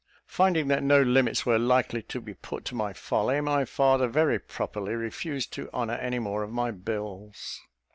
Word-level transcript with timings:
Finding 0.25 0.67
that 0.69 0.81
no 0.81 0.99
limits 0.99 1.45
were 1.45 1.59
likely 1.59 2.01
to 2.01 2.19
be 2.19 2.33
put 2.33 2.65
to 2.65 2.73
my 2.73 2.91
folly, 2.91 3.39
my 3.39 3.65
father 3.65 4.07
very 4.07 4.39
properly 4.39 4.95
refused 4.95 5.53
to 5.53 5.71
honour 5.75 5.93
any 5.93 6.17
more 6.17 6.41
of 6.41 6.51
my 6.51 6.71
bills. 6.71 7.61